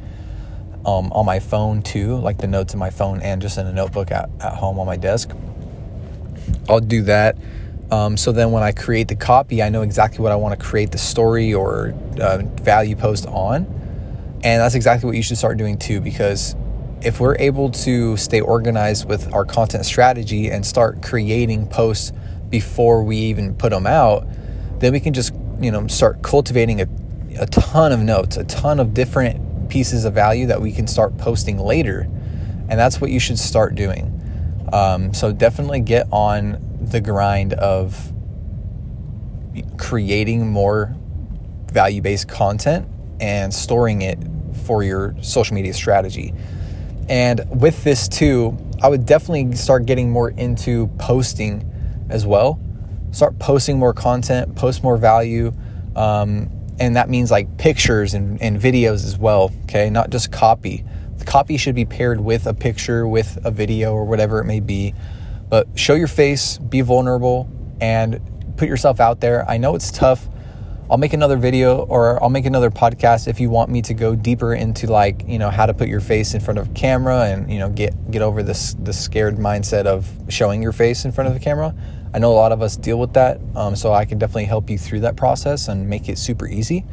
Um, 0.84 1.12
on 1.12 1.28
my 1.28 1.40
phone 1.40 1.84
too, 1.84 2.18
like 2.18 2.40
the 2.40 2.48
notes 2.48 2.74
in 2.74 2.80
my 2.80 2.90
phone 2.90 3.22
and 3.22 3.40
just 3.40 3.60
in 3.60 3.68
a 3.68 3.74
notebook 3.74 4.10
at, 4.10 4.30
at 4.40 4.54
home 4.54 4.80
on 4.80 4.88
my 4.88 4.98
desk. 4.98 5.32
I'll 6.68 6.80
do 6.80 7.04
that. 7.04 7.38
Um, 7.92 8.16
so 8.18 8.32
then 8.32 8.52
when 8.52 8.64
I 8.64 8.72
create 8.72 9.10
the 9.10 9.16
copy, 9.16 9.62
I 9.62 9.70
know 9.70 9.82
exactly 9.82 10.24
what 10.24 10.32
I 10.32 10.38
want 10.38 10.60
to 10.60 10.66
create 10.66 10.92
the 10.92 10.98
story 10.98 11.54
or 11.54 11.94
uh, 12.20 12.42
value 12.62 12.96
post 12.96 13.28
on. 13.28 13.66
And 14.44 14.62
that's 14.62 14.74
exactly 14.74 15.06
what 15.06 15.16
you 15.16 15.22
should 15.22 15.38
start 15.38 15.58
doing 15.58 15.78
too, 15.78 16.02
because 16.02 16.56
if 17.04 17.20
we're 17.20 17.38
able 17.38 17.72
to 17.72 18.16
stay 18.18 18.42
organized 18.42 19.08
with 19.08 19.34
our 19.34 19.46
content 19.46 19.86
strategy 19.86 20.50
and 20.50 20.66
start 20.66 21.02
creating 21.02 21.68
posts 21.68 22.12
before 22.50 23.04
we 23.04 23.18
even 23.18 23.56
put 23.56 23.72
them 23.72 23.88
out, 23.88 24.28
then 24.80 24.94
we 24.94 25.00
can 25.00 25.14
just, 25.14 25.34
you 25.60 25.72
know, 25.72 25.88
start 25.88 26.22
cultivating 26.22 26.82
a, 26.82 26.88
a 27.40 27.46
ton 27.48 27.92
of 27.92 28.00
notes, 28.00 28.38
a 28.38 28.44
ton 28.44 28.80
of 28.80 28.94
different 28.94 29.70
pieces 29.70 30.06
of 30.06 30.14
value 30.14 30.46
that 30.48 30.62
we 30.62 30.72
can 30.72 30.86
start 30.86 31.18
posting 31.18 31.58
later. 31.58 32.02
And 32.70 32.80
that's 32.80 33.02
what 33.02 33.10
you 33.10 33.20
should 33.20 33.40
start 33.40 33.76
doing. 33.76 34.18
Um, 34.72 35.14
so 35.14 35.32
definitely 35.32 35.82
get 35.82 36.08
on 36.12 36.58
the 36.82 37.02
grind 37.02 37.54
of 37.54 38.12
creating 39.78 40.48
more 40.48 40.96
value 41.72 42.02
based 42.02 42.28
content 42.28 42.88
and 43.20 43.54
storing 43.54 44.02
it 44.02 44.20
for 44.66 44.84
your 44.84 45.16
social 45.22 45.56
media 45.56 45.74
strategy. 45.74 46.34
And 47.10 47.62
with 47.62 47.84
this 47.84 48.08
too, 48.08 48.58
I 48.82 48.90
would 48.90 49.06
definitely 49.06 49.56
start 49.56 49.86
getting 49.86 50.10
more 50.10 50.30
into 50.30 50.88
posting 50.98 51.68
as 52.10 52.26
well. 52.26 52.60
Start 53.12 53.38
posting 53.40 53.78
more 53.78 53.94
content, 53.94 54.56
post 54.56 54.84
more 54.84 54.98
value. 54.98 55.54
Um, 55.96 56.50
and 56.80 56.96
that 56.96 57.10
means 57.10 57.30
like 57.30 57.58
pictures 57.58 58.14
and, 58.14 58.42
and 58.42 58.60
videos 58.60 59.06
as 59.06 59.18
well, 59.18 59.52
okay? 59.64 59.90
Not 59.90 60.10
just 60.10 60.32
copy. 60.32 60.84
The 61.18 61.26
copy 61.26 61.58
should 61.58 61.76
be 61.76 61.86
paired 61.86 62.20
with 62.20 62.48
a 62.48 62.54
picture, 62.54 63.08
with 63.08 63.38
a 63.44 63.52
video, 63.52 63.94
or 63.94 64.06
whatever 64.06 64.40
it 64.40 64.46
may 64.46 64.60
be. 64.60 64.96
But 65.50 65.68
show 65.76 65.94
your 65.94 66.08
face, 66.08 66.58
be 66.58 66.82
vulnerable, 66.82 67.48
and 67.80 68.20
put 68.58 68.68
yourself 68.68 69.00
out 69.00 69.22
there. 69.22 69.48
I 69.48 69.58
know 69.58 69.76
it's 69.76 69.92
tough. 69.92 70.28
I'll 70.92 70.98
make 70.98 71.14
another 71.14 71.38
video 71.38 71.84
or 71.84 72.22
I'll 72.22 72.30
make 72.30 72.46
another 72.46 72.70
podcast 72.70 73.30
if 73.30 73.40
you 73.40 73.50
want 73.50 73.70
me 73.70 73.82
to 73.84 73.94
go 73.94 74.14
deeper 74.14 74.54
into 74.54 74.88
like, 74.88 75.26
you 75.26 75.40
know, 75.40 75.50
how 75.50 75.66
to 75.66 75.74
put 75.74 75.88
your 75.88 76.02
face 76.02 76.34
in 76.34 76.42
front 76.42 76.60
of 76.60 76.74
camera 76.74 77.28
and, 77.28 77.50
you 77.50 77.60
know, 77.60 77.70
get 77.70 78.12
get 78.12 78.22
over 78.22 78.44
this 78.44 78.74
the 78.74 78.92
scared 78.92 79.38
mindset 79.38 79.86
of 79.86 80.06
showing 80.28 80.62
your 80.62 80.74
face 80.74 81.06
in 81.06 81.14
front 81.14 81.30
of 81.30 81.34
the 81.34 81.40
camera. 81.40 81.74
I 82.14 82.20
know 82.20 82.34
a 82.34 82.36
lot 82.36 82.52
of 82.52 82.62
us 82.62 82.76
deal 82.76 83.00
with 83.00 83.14
that. 83.14 83.40
Um, 83.56 83.74
so 83.74 83.94
I 83.94 84.04
can 84.04 84.18
definitely 84.18 84.46
help 84.46 84.70
you 84.70 84.78
through 84.78 85.00
that 85.00 85.16
process 85.16 85.70
and 85.70 85.88
make 85.88 86.10
it 86.10 86.18
super 86.18 86.46
easy. 86.46 86.84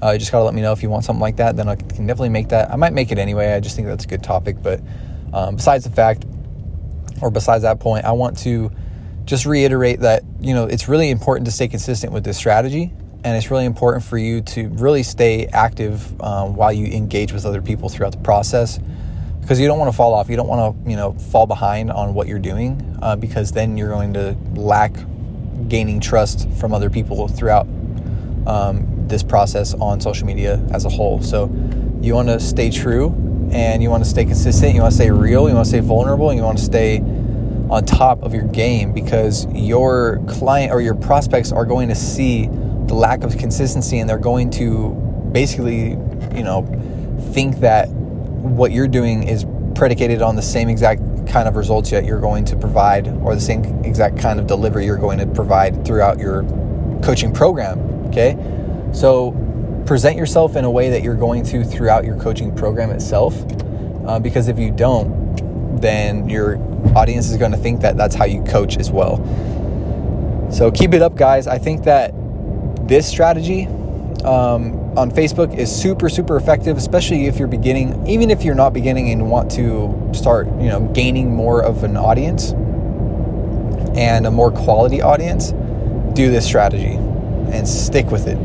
Uh, 0.00 0.12
you 0.12 0.20
just 0.20 0.30
gotta 0.30 0.44
let 0.44 0.54
me 0.54 0.62
know 0.62 0.70
if 0.70 0.80
you 0.80 0.88
want 0.88 1.04
something 1.04 1.20
like 1.20 1.38
that. 1.38 1.56
Then 1.56 1.68
I 1.68 1.74
can 1.74 2.06
definitely 2.06 2.28
make 2.28 2.50
that. 2.50 2.70
I 2.70 2.76
might 2.76 2.92
make 2.92 3.10
it 3.10 3.18
anyway. 3.18 3.52
I 3.52 3.58
just 3.58 3.74
think 3.74 3.88
that's 3.88 4.04
a 4.04 4.08
good 4.08 4.22
topic. 4.22 4.62
But 4.62 4.80
um, 5.32 5.56
besides 5.56 5.82
the 5.82 5.90
fact, 5.90 6.24
or 7.20 7.32
besides 7.32 7.64
that 7.64 7.80
point, 7.80 8.04
I 8.04 8.12
want 8.12 8.38
to 8.38 8.70
just 9.24 9.44
reiterate 9.44 9.98
that 10.00 10.22
you 10.40 10.54
know 10.54 10.66
it's 10.66 10.88
really 10.88 11.10
important 11.10 11.46
to 11.46 11.50
stay 11.50 11.66
consistent 11.66 12.12
with 12.12 12.22
this 12.22 12.36
strategy 12.36 12.92
and 13.22 13.36
it's 13.36 13.50
really 13.50 13.66
important 13.66 14.04
for 14.04 14.18
you 14.18 14.40
to 14.40 14.68
really 14.70 15.02
stay 15.02 15.46
active 15.46 16.20
um, 16.22 16.54
while 16.54 16.72
you 16.72 16.86
engage 16.86 17.32
with 17.32 17.44
other 17.44 17.60
people 17.62 17.88
throughout 17.88 18.12
the 18.12 18.18
process 18.18 18.78
because 19.40 19.60
you 19.60 19.66
don't 19.66 19.78
want 19.78 19.90
to 19.90 19.96
fall 19.96 20.14
off 20.14 20.28
you 20.28 20.36
don't 20.36 20.48
want 20.48 20.84
to 20.84 20.90
you 20.90 20.96
know 20.96 21.12
fall 21.12 21.46
behind 21.46 21.90
on 21.90 22.14
what 22.14 22.26
you're 22.26 22.38
doing 22.38 22.98
uh, 23.02 23.16
because 23.16 23.52
then 23.52 23.76
you're 23.76 23.88
going 23.88 24.12
to 24.12 24.36
lack 24.54 24.92
gaining 25.68 26.00
trust 26.00 26.48
from 26.52 26.72
other 26.72 26.90
people 26.90 27.28
throughout 27.28 27.66
um, 28.46 28.86
this 29.06 29.22
process 29.22 29.74
on 29.74 30.00
social 30.00 30.26
media 30.26 30.56
as 30.72 30.84
a 30.84 30.88
whole. 30.88 31.22
So 31.22 31.46
you 32.00 32.14
want 32.14 32.28
to 32.28 32.40
stay 32.40 32.70
true 32.70 33.10
and 33.52 33.82
you 33.82 33.90
want 33.90 34.02
to 34.04 34.08
stay 34.08 34.24
consistent 34.24 34.74
you 34.74 34.80
want 34.80 34.92
to 34.92 34.96
stay 34.96 35.10
real 35.10 35.48
you 35.48 35.54
want 35.54 35.66
to 35.66 35.68
stay 35.68 35.80
vulnerable 35.80 36.30
and 36.30 36.38
you 36.38 36.44
want 36.44 36.56
to 36.56 36.64
stay 36.64 36.98
on 37.68 37.84
top 37.84 38.22
of 38.22 38.32
your 38.32 38.44
game 38.44 38.92
because 38.92 39.46
your 39.52 40.22
client 40.28 40.72
or 40.72 40.80
your 40.80 40.94
prospects 40.94 41.50
are 41.50 41.64
going 41.64 41.88
to 41.88 41.94
see 41.94 42.48
the 42.90 42.96
lack 42.96 43.22
of 43.22 43.38
consistency 43.38 44.00
and 44.00 44.10
they're 44.10 44.18
going 44.18 44.50
to 44.50 44.90
basically, 45.30 45.90
you 46.36 46.42
know, 46.42 46.66
think 47.32 47.60
that 47.60 47.88
what 47.88 48.72
you're 48.72 48.88
doing 48.88 49.22
is 49.28 49.46
predicated 49.76 50.22
on 50.22 50.34
the 50.34 50.42
same 50.42 50.68
exact 50.68 51.00
kind 51.28 51.46
of 51.46 51.54
results 51.54 51.90
that 51.90 52.04
you're 52.04 52.20
going 52.20 52.44
to 52.44 52.56
provide 52.56 53.06
or 53.22 53.36
the 53.36 53.40
same 53.40 53.62
exact 53.84 54.18
kind 54.18 54.40
of 54.40 54.48
delivery 54.48 54.84
you're 54.84 54.96
going 54.96 55.18
to 55.18 55.26
provide 55.26 55.86
throughout 55.86 56.18
your 56.18 56.42
coaching 57.00 57.32
program. 57.32 57.78
Okay. 58.08 58.36
So 58.92 59.36
present 59.86 60.16
yourself 60.16 60.56
in 60.56 60.64
a 60.64 60.70
way 60.70 60.90
that 60.90 61.04
you're 61.04 61.14
going 61.14 61.44
to 61.44 61.62
throughout 61.62 62.04
your 62.04 62.16
coaching 62.16 62.52
program 62.56 62.90
itself. 62.90 63.40
Uh, 64.04 64.18
because 64.18 64.48
if 64.48 64.58
you 64.58 64.72
don't, 64.72 65.80
then 65.80 66.28
your 66.28 66.56
audience 66.96 67.30
is 67.30 67.36
going 67.36 67.52
to 67.52 67.58
think 67.58 67.82
that 67.82 67.96
that's 67.96 68.16
how 68.16 68.24
you 68.24 68.42
coach 68.42 68.78
as 68.78 68.90
well. 68.90 69.18
So 70.50 70.72
keep 70.72 70.92
it 70.92 71.02
up, 71.02 71.14
guys. 71.14 71.46
I 71.46 71.58
think 71.58 71.84
that 71.84 72.12
this 72.90 73.08
strategy 73.08 73.66
um, 74.24 74.98
on 74.98 75.12
Facebook 75.12 75.56
is 75.56 75.70
super, 75.70 76.08
super 76.08 76.36
effective, 76.36 76.76
especially 76.76 77.26
if 77.26 77.38
you're 77.38 77.46
beginning, 77.46 78.04
even 78.08 78.30
if 78.30 78.42
you're 78.42 78.56
not 78.56 78.72
beginning 78.72 79.12
and 79.12 79.30
want 79.30 79.48
to 79.52 80.10
start, 80.12 80.48
you 80.60 80.68
know, 80.68 80.80
gaining 80.92 81.32
more 81.32 81.62
of 81.62 81.84
an 81.84 81.96
audience 81.96 82.50
and 83.96 84.26
a 84.26 84.30
more 84.30 84.50
quality 84.50 85.00
audience, 85.00 85.52
do 86.14 86.32
this 86.32 86.44
strategy 86.44 86.96
and 87.52 87.66
stick 87.66 88.10
with 88.10 88.26
it. 88.26 88.36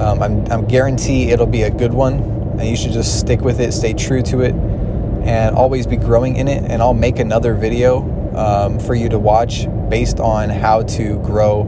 Um, 0.00 0.22
I'm, 0.22 0.46
I'm 0.52 0.68
guarantee 0.68 1.30
it'll 1.32 1.44
be 1.44 1.62
a 1.62 1.70
good 1.70 1.92
one, 1.92 2.14
and 2.60 2.62
you 2.62 2.76
should 2.76 2.92
just 2.92 3.18
stick 3.18 3.40
with 3.40 3.60
it, 3.60 3.72
stay 3.72 3.94
true 3.94 4.22
to 4.22 4.42
it, 4.42 4.54
and 4.54 5.56
always 5.56 5.88
be 5.88 5.96
growing 5.96 6.36
in 6.36 6.46
it. 6.46 6.62
And 6.70 6.80
I'll 6.80 6.94
make 6.94 7.18
another 7.18 7.54
video 7.54 7.98
um, 8.36 8.78
for 8.78 8.94
you 8.94 9.08
to 9.08 9.18
watch 9.18 9.66
based 9.88 10.20
on 10.20 10.50
how 10.50 10.82
to 10.84 11.18
grow 11.24 11.64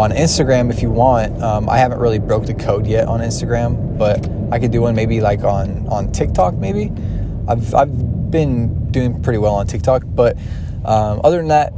on 0.00 0.12
Instagram 0.12 0.70
if 0.70 0.80
you 0.80 0.90
want. 0.90 1.42
Um, 1.42 1.68
I 1.68 1.76
haven't 1.76 1.98
really 1.98 2.18
broke 2.18 2.46
the 2.46 2.54
code 2.54 2.86
yet 2.86 3.06
on 3.06 3.20
Instagram, 3.20 3.98
but 3.98 4.26
I 4.50 4.58
could 4.58 4.72
do 4.72 4.80
one 4.80 4.94
maybe 4.94 5.20
like 5.20 5.44
on 5.44 5.86
on 5.88 6.10
TikTok. 6.10 6.54
Maybe 6.54 6.90
I've 7.46 7.74
I've 7.74 8.30
been 8.30 8.90
doing 8.90 9.22
pretty 9.22 9.38
well 9.38 9.54
on 9.54 9.66
TikTok, 9.66 10.04
but 10.06 10.38
um, 10.86 11.20
other 11.22 11.36
than 11.36 11.48
that, 11.48 11.74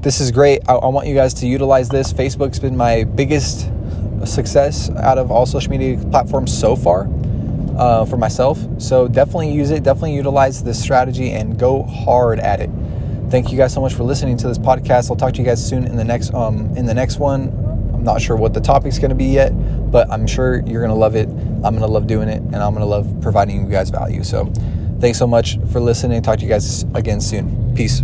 this 0.00 0.18
is 0.18 0.30
great. 0.30 0.62
I, 0.66 0.76
I, 0.76 0.86
want 0.86 1.06
you 1.08 1.14
guys 1.14 1.34
to 1.34 1.46
utilize 1.46 1.90
this. 1.90 2.10
Facebook's 2.10 2.58
been 2.58 2.74
my 2.74 3.04
biggest 3.04 3.68
success 4.24 4.88
out 4.90 5.18
of 5.18 5.30
all 5.30 5.44
social 5.44 5.70
media 5.70 5.98
platforms 6.10 6.58
so 6.58 6.74
far. 6.74 7.06
Uh, 7.78 8.04
for 8.04 8.16
myself, 8.16 8.58
so 8.78 9.06
definitely 9.06 9.52
use 9.52 9.70
it. 9.70 9.84
Definitely 9.84 10.16
utilize 10.16 10.64
this 10.64 10.82
strategy 10.82 11.30
and 11.30 11.56
go 11.56 11.84
hard 11.84 12.40
at 12.40 12.58
it. 12.58 12.70
Thank 13.30 13.52
you 13.52 13.58
guys 13.58 13.74
so 13.74 13.82
much 13.82 13.92
for 13.92 14.04
listening 14.04 14.38
to 14.38 14.48
this 14.48 14.56
podcast. 14.56 15.10
I'll 15.10 15.16
talk 15.16 15.34
to 15.34 15.38
you 15.38 15.44
guys 15.44 15.66
soon 15.66 15.84
in 15.84 15.96
the 15.96 16.04
next 16.04 16.32
um, 16.32 16.74
in 16.78 16.86
the 16.86 16.94
next 16.94 17.18
one. 17.18 17.48
I'm 17.92 18.02
not 18.02 18.22
sure 18.22 18.36
what 18.36 18.54
the 18.54 18.60
topic's 18.60 18.98
going 18.98 19.10
to 19.10 19.16
be 19.16 19.26
yet, 19.26 19.50
but 19.90 20.10
I'm 20.10 20.26
sure 20.26 20.60
you're 20.60 20.80
going 20.80 20.88
to 20.88 20.98
love 20.98 21.14
it. 21.14 21.28
I'm 21.28 21.60
going 21.60 21.80
to 21.80 21.88
love 21.88 22.06
doing 22.06 22.28
it, 22.28 22.38
and 22.38 22.56
I'm 22.56 22.72
going 22.72 22.80
to 22.80 22.86
love 22.86 23.12
providing 23.20 23.64
you 23.64 23.70
guys 23.70 23.90
value. 23.90 24.24
So, 24.24 24.46
thanks 24.98 25.18
so 25.18 25.26
much 25.26 25.58
for 25.72 25.78
listening. 25.78 26.22
Talk 26.22 26.38
to 26.38 26.44
you 26.44 26.48
guys 26.48 26.84
again 26.94 27.20
soon. 27.20 27.74
Peace. 27.74 28.02